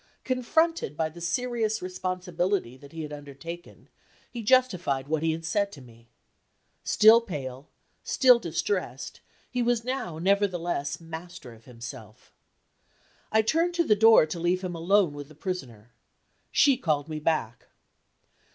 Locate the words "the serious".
1.09-1.79